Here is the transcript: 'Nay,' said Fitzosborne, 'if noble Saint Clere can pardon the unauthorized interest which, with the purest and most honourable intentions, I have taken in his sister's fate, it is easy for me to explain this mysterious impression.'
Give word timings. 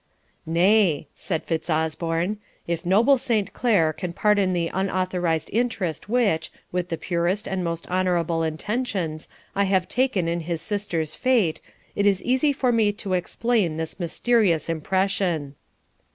'Nay,' 0.47 1.07
said 1.13 1.43
Fitzosborne, 1.43 2.37
'if 2.65 2.87
noble 2.87 3.19
Saint 3.19 3.53
Clere 3.53 3.93
can 3.93 4.13
pardon 4.13 4.51
the 4.53 4.71
unauthorized 4.73 5.47
interest 5.53 6.09
which, 6.09 6.51
with 6.71 6.89
the 6.89 6.97
purest 6.97 7.47
and 7.47 7.63
most 7.63 7.87
honourable 7.87 8.41
intentions, 8.41 9.29
I 9.55 9.65
have 9.65 9.87
taken 9.87 10.27
in 10.27 10.39
his 10.39 10.59
sister's 10.59 11.13
fate, 11.13 11.61
it 11.95 12.07
is 12.07 12.23
easy 12.23 12.51
for 12.51 12.71
me 12.71 12.91
to 12.93 13.13
explain 13.13 13.77
this 13.77 13.99
mysterious 13.99 14.69
impression.' 14.69 15.53